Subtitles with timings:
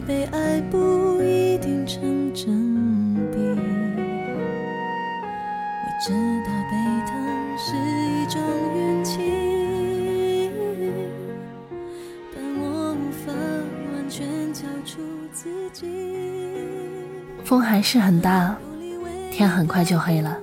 [0.00, 3.38] 被爱不一定成正比。
[5.82, 6.12] 我知
[6.44, 6.72] 道被
[7.06, 7.12] 疼
[7.58, 8.40] 是一种
[8.76, 10.50] 运气，
[12.34, 13.32] 但我无法
[13.92, 15.02] 完全交出
[15.32, 15.86] 自己。
[17.44, 18.56] 风还是很大，
[19.30, 20.38] 天很快就黑了。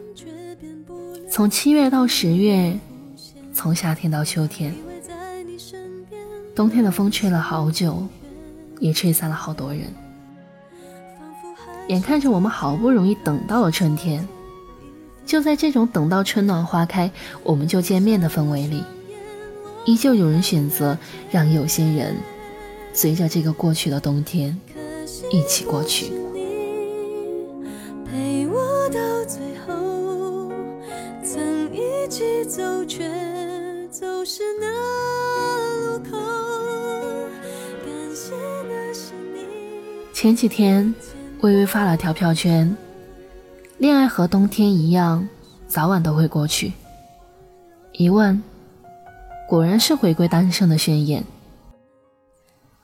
[1.31, 2.77] 从七月到十月，
[3.53, 4.73] 从夏天到秋天，
[6.55, 8.05] 冬天的风吹了好久，
[8.79, 9.83] 也吹散了好多人。
[11.87, 14.27] 眼看着我们好不容易等到了春天，
[15.25, 17.09] 就在这种等到春暖花开
[17.43, 18.83] 我们就见面的氛围里，
[19.85, 20.97] 依旧有人选择
[21.31, 22.17] 让有些人
[22.93, 24.59] 随着这个过去的冬天
[25.31, 26.11] 一起过去。
[40.19, 40.95] 前几天，
[41.41, 42.75] 微微发了条票圈
[43.77, 45.29] ：“恋爱和冬天一样，
[45.67, 46.73] 早晚都会过去。”
[47.93, 48.41] 一问，
[49.47, 51.23] 果然是回归单身的宣言。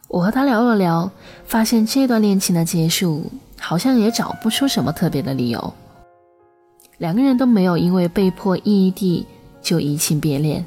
[0.09, 1.09] 我和他聊了聊，
[1.47, 5.73] 发现这段恋情的结束，好像也找不出什么特别的理由。
[6.99, 9.25] 两个人都没有因为被迫异地
[9.59, 10.63] 就移情别恋，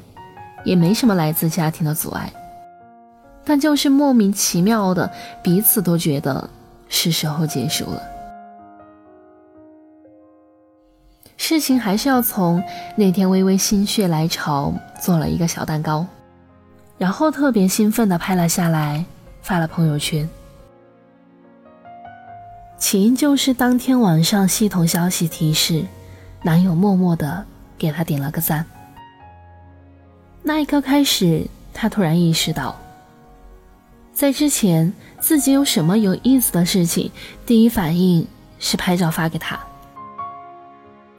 [0.65, 2.29] 也没什么来自家庭的阻碍，
[3.45, 5.09] 但就是莫名其妙的，
[5.41, 6.49] 彼此都觉得
[6.89, 8.01] 是时候结束了。
[11.37, 12.61] 事情还是要从
[12.95, 16.05] 那天微微心血来潮做了一个小蛋糕，
[16.97, 19.05] 然后特别兴奋地拍了下来，
[19.41, 20.27] 发了朋友圈。
[22.77, 25.85] 起因就是当天晚上系统消息提示，
[26.43, 27.45] 男友默默地
[27.77, 28.65] 给她点了个赞。
[30.43, 32.75] 那一刻开始，她突然意识到，
[34.17, 37.11] 在之前自己有什么有意思的事情，
[37.45, 38.25] 第一反应
[38.57, 39.59] 是拍照发给他。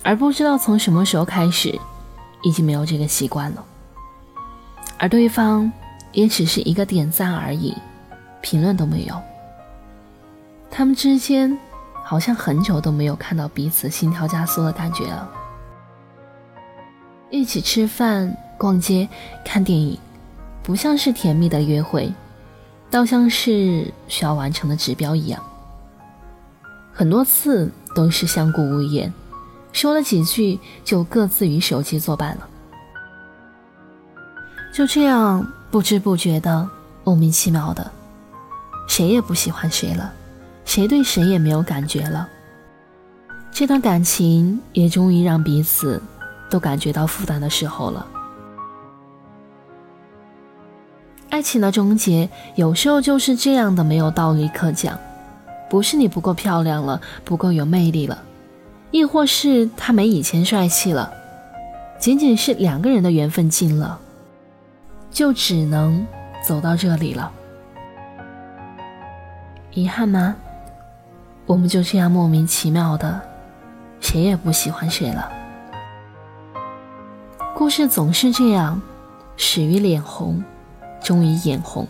[0.03, 1.79] 而不知道从什么时候开始，
[2.43, 3.65] 已经没有这个习惯了。
[4.99, 5.71] 而对方
[6.11, 7.73] 也只是一个点赞而已，
[8.41, 9.15] 评论都没有。
[10.69, 11.57] 他们之间
[12.03, 15.31] 好像很久都没有看到彼此心跳加速的感觉了。
[17.31, 19.09] 一起吃饭、逛街、
[19.45, 19.97] 看电影，
[20.65, 22.13] 不像是甜蜜的约会，
[22.91, 25.43] 倒像是需要完成的指标一样。
[26.93, 29.13] 很多次都是相顾无言。
[29.73, 32.49] 说了几句，就各自与手机作伴了。
[34.73, 36.69] 就这样不知不觉的、
[37.05, 37.91] 莫名其妙的，
[38.89, 40.13] 谁也不喜欢谁了，
[40.65, 42.29] 谁对谁也没有感觉了。
[43.53, 46.03] 这段感情也终于让彼此
[46.51, 48.07] 都感觉到负担的时候了。
[51.39, 54.99] 爱情的终结，有时候就是这样的，没有道理可讲。
[55.71, 58.19] 不是你不够漂亮了，不够有魅力了。
[58.91, 61.13] 亦或是他没以前帅气了，
[61.97, 64.01] 仅仅是两个人的缘分尽了，
[65.13, 66.05] 就只能
[66.45, 67.31] 走到这里了。
[69.71, 70.35] 遗憾吗？
[71.47, 73.21] 我们就这样莫名其妙的，
[74.01, 75.31] 谁也不喜欢谁了。
[77.55, 78.83] 故事总是这样，
[79.37, 80.43] 始于脸红，
[81.03, 81.87] 终于眼红。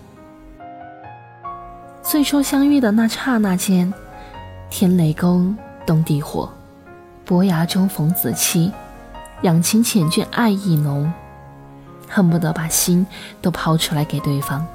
[2.03, 3.93] 最初相遇的那刹那间，
[4.71, 5.55] 天雷勾，
[5.87, 6.51] 动地火。
[7.25, 8.73] 伯牙中逢子期，
[9.43, 11.13] 两情缱绻，爱意浓，
[12.09, 13.07] 恨不得把心
[13.43, 14.67] 都抛出来给对方，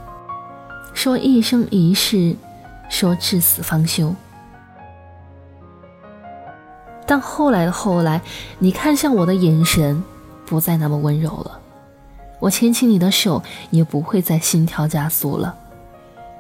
[0.93, 2.35] 说一生一世，
[2.89, 4.13] 说至死方休。
[7.07, 8.21] 但后来的后来，
[8.59, 10.03] 你看向我的眼神
[10.45, 11.59] 不再那么温柔了，
[12.43, 15.55] 我牵起你的手也不会再心跳加速了。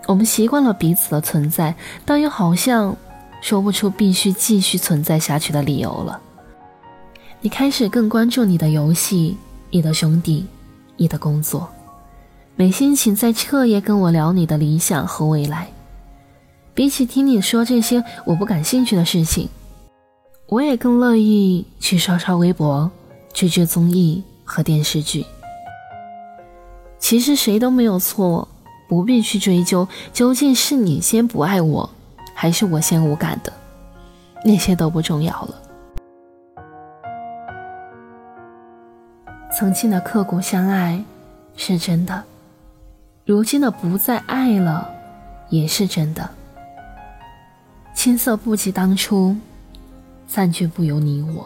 [0.05, 2.95] 我们习惯了彼此的存在，但又好像……
[3.41, 6.21] 说不出必须继续存在下去的理由了。
[7.41, 9.37] 你开始更关注你的游戏、
[9.69, 10.45] 你的兄弟、
[10.95, 11.67] 你的工作，
[12.55, 15.67] 没心情在彻夜跟我聊你的理想和未来。
[16.73, 19.49] 比起听你说这些我不感兴趣的事情，
[20.47, 22.89] 我也更乐意去刷刷微博、
[23.33, 25.25] 追追综艺和电视剧。
[27.03, 28.47] 其实谁都没有错，
[28.87, 31.89] 不必去追究究竟是你先不爱我。
[32.33, 33.51] 还是我先无感的，
[34.45, 35.55] 那些都不重要了。
[39.51, 41.03] 曾经的刻骨相爱
[41.57, 42.23] 是真的，
[43.25, 44.89] 如今的不再爱了
[45.49, 46.29] 也是真的。
[47.93, 49.35] 青涩不及当初，
[50.25, 51.45] 暂却不由你我。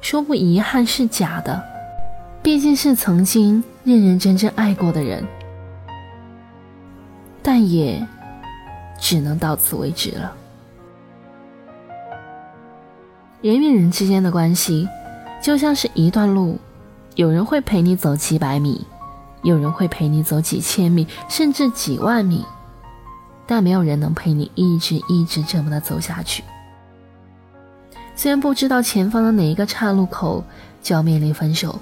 [0.00, 1.62] 说不遗憾是假的，
[2.42, 5.26] 毕竟是曾经认认真真爱过的人，
[7.42, 8.06] 但也。
[9.00, 10.32] 只能到此为止了。
[13.40, 14.88] 人与人之间的关系，
[15.40, 16.58] 就像是一段路，
[17.14, 18.84] 有人会陪你走几百米，
[19.42, 22.44] 有人会陪你走几千米，甚至几万米，
[23.46, 26.42] 但没有人能陪你一直一直这么的走下去。
[28.16, 30.42] 虽然不知道前方的哪一个岔路口
[30.82, 31.78] 就要面临分手，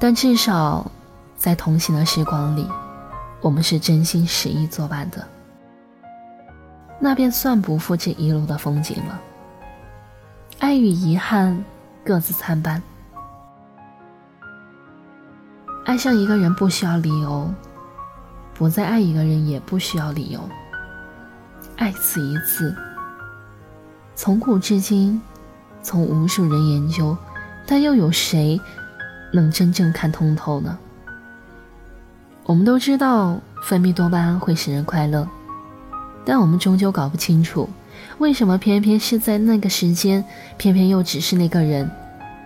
[0.00, 0.90] 但至少
[1.36, 2.66] 在同行的时光里，
[3.42, 5.28] 我们是真心实意作伴的，
[6.98, 9.20] 那便算不负这一路的风景了。
[10.58, 11.62] 爱与遗憾
[12.02, 12.82] 各自参半，
[15.84, 17.52] 爱上一个人不需要理由，
[18.54, 20.40] 不再爱一个人也不需要理由。
[21.76, 22.74] 爱此一次，
[24.14, 25.20] 从古至今，
[25.82, 27.14] 从无数人研究，
[27.66, 28.58] 但又有谁
[29.32, 30.78] 能真正看通透呢？
[32.44, 35.28] 我们都知道分泌多巴胺会使人快乐，
[36.24, 37.68] 但我们终究搞不清楚。
[38.18, 40.24] 为什么偏偏是在那个时间，
[40.56, 41.88] 偏偏又只是那个人，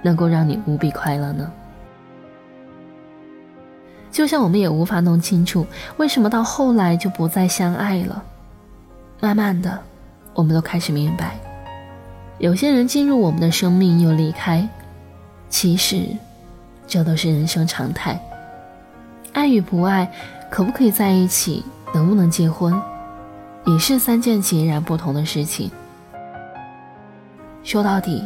[0.03, 1.51] 能够让你无比快乐呢？
[4.11, 5.67] 就像我们也无法弄清楚，
[5.97, 8.23] 为什么到后来就不再相爱了。
[9.21, 9.81] 慢慢的，
[10.35, 11.41] 我们都开始明白，
[12.39, 14.69] 有些人进入我们的生命又离开，
[15.49, 16.07] 其实，
[16.87, 18.21] 这都是人生常态。
[19.33, 20.11] 爱与不爱，
[20.51, 22.81] 可不可以在一起，能不能结婚？
[23.67, 25.71] 也是三件截然不同的事情。
[27.63, 28.23] 说到底，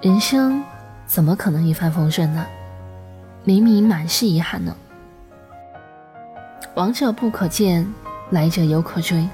[0.00, 0.62] 人生
[1.04, 2.46] 怎么可能一帆风顺呢？
[3.44, 4.74] 明明满是遗憾呢。
[6.74, 7.86] 往者不可见，
[8.30, 9.28] 来者犹可追。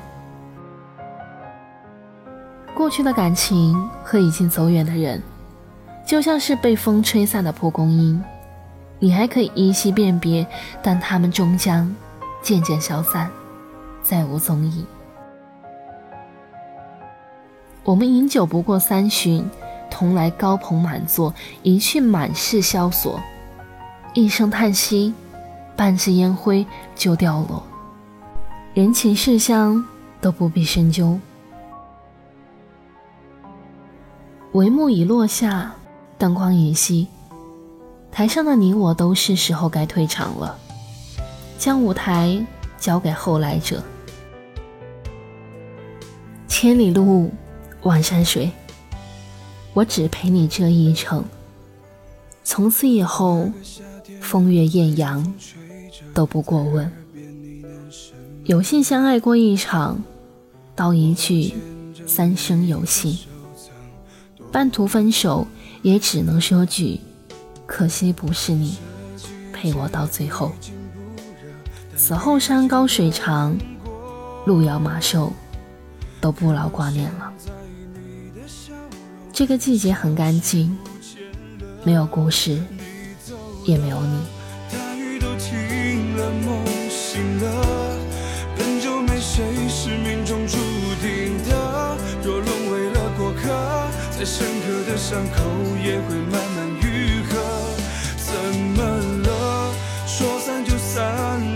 [2.75, 5.23] 过去的感情和已经走远的人，
[6.05, 8.23] 就像是被风吹散的蒲公英，
[8.99, 10.47] 你还可以依稀辨别，
[10.83, 11.95] 但它们终将
[12.43, 13.31] 渐渐消散，
[14.03, 14.85] 再无踪影。
[17.85, 19.45] 我们饮酒不过三巡，
[19.91, 23.21] 同来高朋满座，一去满是萧索。
[24.15, 25.15] 一声叹息，
[25.75, 27.63] 半支烟灰就掉落。
[28.75, 29.85] 人情世相
[30.21, 31.19] 都不必深究。
[34.53, 35.75] 帷幕已落下，
[36.23, 37.09] 灯光已熄，
[38.13, 40.57] 台上的你我都是时候该退场了，
[41.59, 42.47] 将舞台
[42.79, 43.83] 交给后来者。
[46.47, 47.29] 千里路。
[47.83, 48.53] 万山水，
[49.75, 51.25] 我只陪你这一程。
[52.45, 53.51] 从此以后，
[54.21, 55.35] 风月艳阳
[56.15, 56.89] 都不过问。
[58.45, 60.01] 有幸相爱过一场，
[60.77, 61.55] 道一句
[62.07, 63.19] 三生有幸。
[64.53, 65.49] 半途分手，
[65.83, 67.01] 也只能说句
[67.67, 68.79] 可惜不是你
[69.53, 70.53] 陪我到最后。
[71.97, 73.57] 此后山高水长，
[74.47, 75.33] 路遥马瘦，
[76.21, 77.33] 都不劳挂念了。
[79.33, 80.77] 这个季节很干净，
[81.85, 82.63] 没有故事，
[83.65, 84.21] 也没有你。
[84.71, 87.99] 大雨都停了，梦醒了，
[88.57, 90.57] 本就没谁是命中注
[94.23, 95.43] 再深刻的伤口
[95.85, 97.35] 也会慢慢愈合。
[98.19, 98.81] 怎么
[99.27, 99.75] 了？
[100.07, 101.03] 说散就散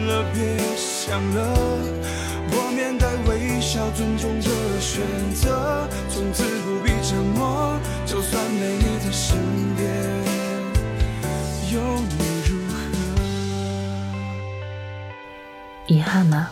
[0.06, 1.54] 了，别想了。
[2.50, 4.50] 我面带微笑，尊重的
[4.81, 5.00] 选
[5.32, 7.79] 择，从此不必沉默。
[8.05, 9.38] 就算没你在身
[9.76, 9.86] 边，
[11.72, 12.74] 又能如何？
[15.86, 16.50] 遗憾吗？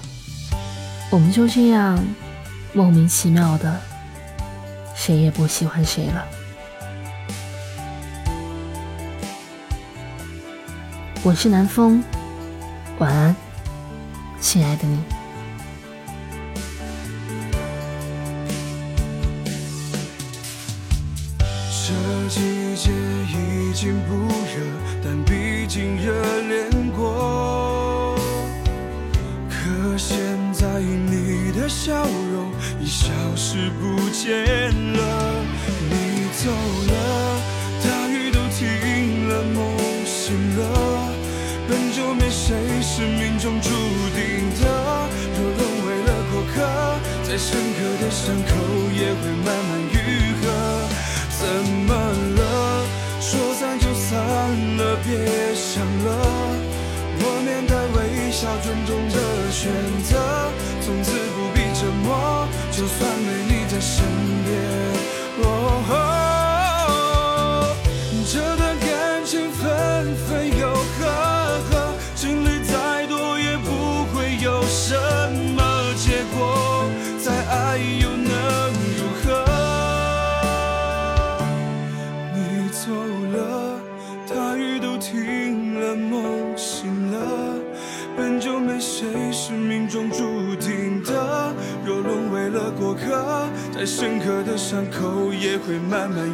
[1.11, 1.99] 我们就这样
[2.73, 3.81] 莫名其妙的，
[4.95, 6.27] 谁也不喜欢谁了。
[11.23, 12.03] 我是南风，
[12.99, 13.37] 晚安，
[14.41, 14.99] 亲爱的你。
[21.87, 21.93] 这
[22.31, 24.63] 季节已经不热，
[25.05, 28.17] 但毕竟热恋过。
[29.51, 30.17] 可现
[30.53, 32.34] 在你的笑容
[33.05, 34.33] 消失不见
[34.95, 35.01] 了。
[35.91, 36.51] 你走
[36.89, 36.95] 了，
[37.85, 40.63] 大雨都停了，梦醒了。
[41.69, 43.69] 本就没谁是命中注
[44.17, 44.65] 定的。
[45.37, 46.65] 若沦为了过客，
[47.23, 48.57] 再深刻的伤口
[48.97, 49.95] 也会慢慢愈
[50.41, 50.43] 合。
[51.29, 51.45] 怎
[51.85, 51.93] 么
[52.41, 52.87] 了？
[53.21, 54.17] 说散就散
[54.79, 56.09] 了，别想了。
[57.21, 59.17] 我面带微笑，尊重的
[59.53, 59.71] 选
[60.05, 60.17] 择。
[60.81, 61.13] 从此，
[62.77, 63.54] 就算没你
[95.95, 96.34] 也会